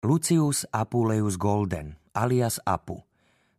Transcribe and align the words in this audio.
Lucius 0.00 0.64
Apuleius 0.72 1.36
Golden, 1.36 1.92
alias 2.16 2.56
Apu. 2.64 3.04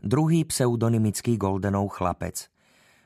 Druhý 0.02 0.42
pseudonymický 0.42 1.38
Goldenov 1.38 1.94
chlapec. 1.94 2.50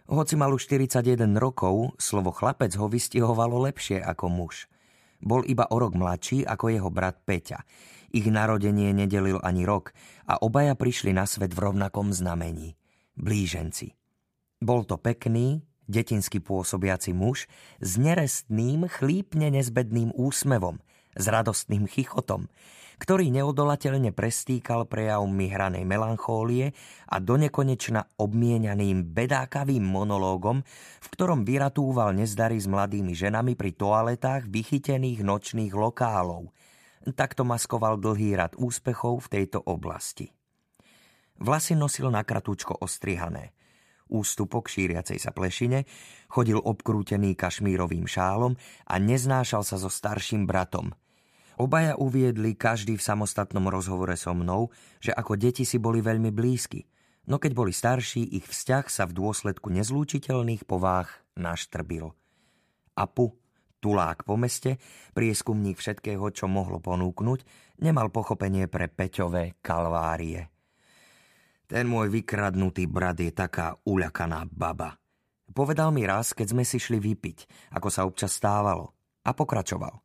Hoci 0.07 0.39
mal 0.39 0.55
už 0.55 0.71
41 0.71 1.35
rokov, 1.35 1.99
slovo 1.99 2.31
chlapec 2.31 2.71
ho 2.79 2.87
vystihovalo 2.87 3.59
lepšie 3.67 3.99
ako 3.99 4.31
muž. 4.31 4.71
Bol 5.19 5.43
iba 5.51 5.67
o 5.67 5.75
rok 5.75 5.99
mladší 5.99 6.47
ako 6.47 6.79
jeho 6.79 6.87
brat 6.87 7.27
Peťa. 7.27 7.67
Ich 8.15 8.23
narodenie 8.23 8.95
nedelil 8.95 9.43
ani 9.43 9.67
rok 9.67 9.91
a 10.31 10.39
obaja 10.39 10.71
prišli 10.71 11.11
na 11.11 11.27
svet 11.27 11.51
v 11.51 11.59
rovnakom 11.59 12.15
znamení. 12.15 12.79
Blíženci. 13.19 13.99
Bol 14.63 14.87
to 14.87 14.95
pekný, 14.95 15.59
detinsky 15.91 16.39
pôsobiaci 16.39 17.11
muž 17.11 17.51
s 17.83 17.99
nerestným, 17.99 18.87
chlípne 18.87 19.51
nezbedným 19.51 20.15
úsmevom, 20.15 20.79
s 21.15 21.25
radostným 21.25 21.87
chichotom, 21.87 22.51
ktorý 22.95 23.27
neodolateľne 23.31 24.15
prestýkal 24.15 24.87
prejavmi 24.87 25.51
hranej 25.51 25.83
melanchólie 25.83 26.71
a 27.11 27.19
donekonečna 27.19 28.15
obmienaným 28.15 29.03
bedákavým 29.11 29.83
monológom, 29.83 30.63
v 31.03 31.07
ktorom 31.11 31.43
vyratúval 31.43 32.15
nezdary 32.15 32.55
s 32.59 32.67
mladými 32.71 33.11
ženami 33.11 33.59
pri 33.59 33.75
toaletách 33.75 34.47
vychytených 34.47 35.21
nočných 35.23 35.73
lokálov. 35.75 36.51
Takto 37.05 37.45
maskoval 37.45 38.01
dlhý 38.01 38.39
rad 38.39 38.57
úspechov 38.57 39.29
v 39.29 39.31
tejto 39.39 39.61
oblasti. 39.61 40.31
Vlasy 41.37 41.75
nosil 41.75 42.07
na 42.09 42.23
kratúčko 42.23 42.79
ostrihané. 42.79 43.51
Ústupok 44.05 44.69
šíriacej 44.69 45.17
sa 45.17 45.33
plešine 45.33 45.83
chodil 46.29 46.57
obkrútený 46.61 47.33
kašmírovým 47.33 48.05
šálom 48.05 48.53
a 48.87 48.95
neznášal 49.01 49.65
sa 49.65 49.75
so 49.81 49.91
starším 49.91 50.47
bratom– 50.47 50.95
Obaja 51.55 51.95
uviedli 51.95 52.51
každý 52.59 52.99
v 52.99 53.05
samostatnom 53.05 53.71
rozhovore 53.71 54.15
so 54.19 54.35
mnou, 54.35 54.75
že 54.99 55.15
ako 55.15 55.39
deti 55.39 55.63
si 55.63 55.79
boli 55.79 56.03
veľmi 56.03 56.27
blízki, 56.35 56.83
no 57.31 57.39
keď 57.39 57.51
boli 57.55 57.71
starší, 57.71 58.27
ich 58.35 58.43
vzťah 58.43 58.85
sa 58.91 59.07
v 59.07 59.15
dôsledku 59.15 59.71
nezlúčiteľných 59.71 60.67
povách 60.67 61.23
naštrbil. 61.39 62.11
Apu, 62.99 63.39
tulák 63.79 64.27
po 64.27 64.35
meste, 64.35 64.83
prieskumník 65.15 65.79
všetkého, 65.79 66.27
čo 66.35 66.51
mohlo 66.51 66.83
ponúknuť, 66.83 67.39
nemal 67.79 68.11
pochopenie 68.11 68.67
pre 68.67 68.91
Peťové 68.91 69.55
kalvárie. 69.63 70.51
Ten 71.65 71.89
môj 71.89 72.13
vykradnutý 72.13 72.85
brat 72.85 73.17
je 73.17 73.31
taká 73.33 73.73
uľakaná 73.89 74.45
baba. 74.45 74.93
Povedal 75.49 75.89
mi 75.95 76.05
raz, 76.05 76.35
keď 76.35 76.47
sme 76.51 76.63
si 76.67 76.77
šli 76.77 76.99
vypiť, 76.99 77.71
ako 77.73 77.87
sa 77.89 78.05
občas 78.05 78.37
stávalo. 78.37 78.93
A 79.25 79.33
pokračoval. 79.33 79.97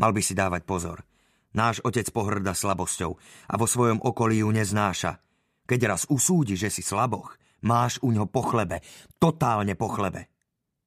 Mal 0.00 0.16
by 0.16 0.22
si 0.24 0.32
dávať 0.32 0.64
pozor. 0.64 1.04
Náš 1.52 1.84
otec 1.84 2.08
pohrda 2.08 2.56
slabosťou 2.56 3.12
a 3.52 3.54
vo 3.60 3.68
svojom 3.68 4.00
okolí 4.00 4.40
ju 4.40 4.48
neznáša. 4.48 5.20
Keď 5.68 5.80
raz 5.84 6.02
usúdi, 6.08 6.56
že 6.56 6.72
si 6.72 6.80
slaboch, 6.80 7.36
máš 7.68 8.00
u 8.00 8.08
ňo 8.08 8.24
po 8.24 8.40
chlebe, 8.40 8.80
totálne 9.20 9.76
po 9.76 9.92
chlebe. 9.92 10.32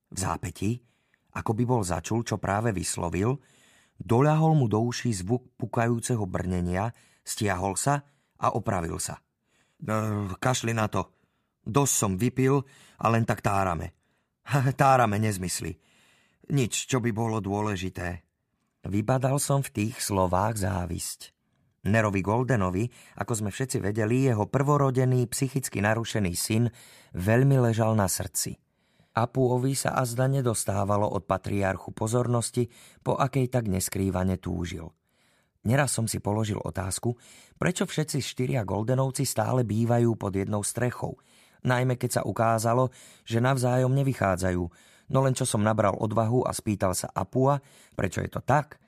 V 0.09 0.17
zápetí, 0.17 0.81
ako 1.38 1.52
by 1.53 1.64
bol 1.70 1.86
začul, 1.86 2.25
čo 2.25 2.42
práve 2.42 2.73
vyslovil, 2.73 3.38
doľahol 4.02 4.58
mu 4.58 4.66
do 4.66 4.81
uší 4.81 5.14
zvuk 5.14 5.53
pukajúceho 5.61 6.25
brnenia, 6.25 6.89
stiahol 7.22 7.77
sa 7.77 8.02
a 8.42 8.58
opravil 8.58 8.98
sa. 8.98 9.22
No, 9.86 10.33
kašli 10.42 10.73
na 10.73 10.89
to. 10.89 11.14
Dosť 11.61 11.94
som 11.94 12.11
vypil 12.17 12.66
a 12.98 13.05
len 13.14 13.30
tak 13.30 13.45
tárame. 13.45 13.94
tárame 14.81 15.22
nezmysly. 15.22 15.77
Nič, 16.50 16.89
čo 16.89 16.98
by 16.98 17.14
bolo 17.14 17.38
dôležité. 17.39 18.33
Vybadal 18.84 19.39
som 19.39 19.64
v 19.64 19.72
tých 19.72 20.03
slovách 20.03 20.59
závisť. 20.59 21.31
Nerovi 21.88 22.20
Goldenovi, 22.20 22.88
ako 23.20 23.44
sme 23.44 23.50
všetci 23.52 23.80
vedeli, 23.80 24.28
jeho 24.28 24.48
prvorodený, 24.48 25.28
psychicky 25.31 25.80
narušený 25.84 26.34
syn 26.36 26.67
veľmi 27.16 27.59
ležal 27.64 27.95
na 27.95 28.08
srdci. 28.11 28.59
Apuovi 29.14 29.72
sa 29.76 29.95
azda 29.95 30.27
nedostávalo 30.27 31.05
od 31.05 31.23
patriarchu 31.23 31.95
pozornosti, 31.95 32.67
po 33.04 33.16
akej 33.16 33.52
tak 33.52 33.71
neskrývane 33.71 34.36
túžil. 34.39 34.92
Neraz 35.64 35.95
som 35.95 36.08
si 36.11 36.20
položil 36.20 36.60
otázku, 36.60 37.15
prečo 37.55 37.88
všetci 37.88 38.20
štyria 38.20 38.67
Goldenovci 38.67 39.23
stále 39.23 39.64
bývajú 39.64 40.20
pod 40.20 40.36
jednou 40.36 40.60
strechou, 40.60 41.15
najmä 41.64 41.95
keď 41.95 42.20
sa 42.20 42.21
ukázalo, 42.27 42.92
že 43.23 43.39
navzájom 43.39 43.95
nevychádzajú, 43.95 44.64
no 45.11 45.19
len 45.25 45.36
čo 45.36 45.43
som 45.43 45.65
nabral 45.65 45.97
odvahu 45.97 46.45
a 46.47 46.52
spýtal 46.55 46.95
sa 46.95 47.11
Apua, 47.11 47.59
prečo 47.97 48.23
je 48.23 48.30
to 48.31 48.39
tak, 48.39 48.80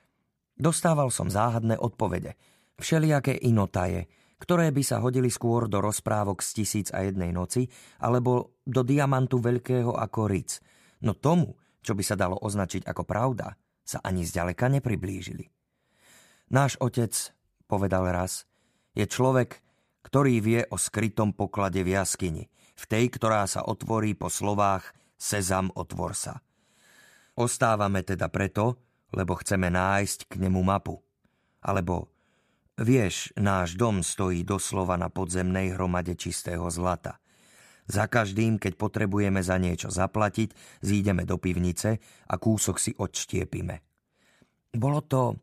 dostával 0.56 1.12
som 1.12 1.28
záhadné 1.28 1.76
odpovede, 1.76 2.38
všelijaké 2.80 3.36
inotaje, 3.44 4.08
ktoré 4.36 4.68
by 4.68 4.82
sa 4.84 5.00
hodili 5.00 5.32
skôr 5.32 5.68
do 5.68 5.80
rozprávok 5.80 6.44
z 6.44 6.62
tisíc 6.62 6.88
a 6.92 7.04
jednej 7.04 7.32
noci 7.32 7.68
alebo 8.00 8.60
do 8.68 8.84
diamantu 8.84 9.40
veľkého 9.40 9.96
ako 9.96 10.20
ric. 10.28 10.60
No 11.00 11.16
tomu, 11.16 11.56
čo 11.80 11.96
by 11.96 12.04
sa 12.04 12.16
dalo 12.16 12.36
označiť 12.40 12.84
ako 12.84 13.02
pravda, 13.08 13.56
sa 13.86 14.02
ani 14.02 14.26
zďaleka 14.26 14.68
nepriblížili. 14.68 15.48
Náš 16.52 16.76
otec, 16.82 17.14
povedal 17.70 18.06
raz, 18.10 18.44
je 18.92 19.06
človek, 19.06 19.62
ktorý 20.06 20.38
vie 20.38 20.60
o 20.70 20.78
skrytom 20.78 21.34
poklade 21.34 21.82
v 21.82 21.98
jaskyni, 21.98 22.46
v 22.76 22.84
tej, 22.86 23.10
ktorá 23.10 23.46
sa 23.50 23.66
otvorí 23.66 24.14
po 24.14 24.30
slovách 24.30 24.94
Sezam, 25.16 25.72
otvor 25.72 26.12
sa. 26.12 26.44
Ostávame 27.36 28.04
teda 28.04 28.28
preto, 28.28 28.80
lebo 29.16 29.36
chceme 29.40 29.72
nájsť 29.72 30.28
k 30.28 30.34
nemu 30.40 30.60
mapu. 30.60 31.00
Alebo, 31.64 32.12
vieš, 32.76 33.32
náš 33.36 33.76
dom 33.80 34.04
stojí 34.04 34.44
doslova 34.44 35.00
na 35.00 35.08
podzemnej 35.08 35.72
hromade 35.72 36.16
čistého 36.16 36.68
zlata. 36.68 37.20
Za 37.86 38.10
každým, 38.10 38.58
keď 38.58 38.76
potrebujeme 38.76 39.40
za 39.40 39.56
niečo 39.62 39.88
zaplatiť, 39.94 40.82
zídeme 40.82 41.22
do 41.22 41.38
pivnice 41.38 42.02
a 42.26 42.34
kúsok 42.34 42.76
si 42.82 42.90
odštiepime. 42.92 43.78
Bolo 44.74 45.00
to, 45.06 45.38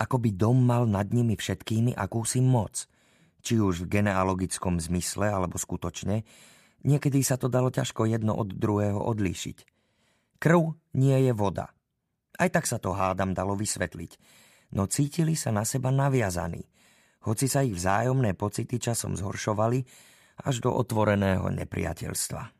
ako 0.00 0.16
by 0.16 0.30
dom 0.32 0.64
mal 0.64 0.88
nad 0.88 1.12
nimi 1.12 1.36
všetkými 1.36 1.92
akúsi 1.92 2.40
moc. 2.40 2.86
Či 3.40 3.60
už 3.60 3.84
v 3.84 4.00
genealogickom 4.00 4.78
zmysle, 4.80 5.28
alebo 5.28 5.58
skutočne, 5.60 6.24
Niekedy 6.86 7.20
sa 7.20 7.36
to 7.36 7.52
dalo 7.52 7.68
ťažko 7.68 8.08
jedno 8.08 8.32
od 8.36 8.56
druhého 8.56 8.96
odlíšiť. 8.96 9.58
Krv 10.40 10.76
nie 10.96 11.16
je 11.28 11.32
voda. 11.36 11.72
Aj 12.40 12.48
tak 12.48 12.64
sa 12.64 12.80
to 12.80 12.96
hádam 12.96 13.36
dalo 13.36 13.52
vysvetliť. 13.52 14.16
No 14.72 14.88
cítili 14.88 15.36
sa 15.36 15.52
na 15.52 15.68
seba 15.68 15.92
naviazaní, 15.92 16.64
hoci 17.28 17.50
sa 17.52 17.60
ich 17.60 17.76
vzájomné 17.76 18.32
pocity 18.32 18.80
časom 18.80 19.12
zhoršovali 19.12 19.84
až 20.40 20.64
do 20.64 20.72
otvoreného 20.72 21.52
nepriateľstva. 21.52 22.59